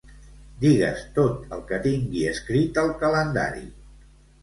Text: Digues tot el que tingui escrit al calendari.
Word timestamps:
Digues 0.63 1.03
tot 1.19 1.53
el 1.59 1.63
que 1.69 1.81
tingui 1.85 2.25
escrit 2.35 2.83
al 2.87 2.93
calendari. 3.07 3.67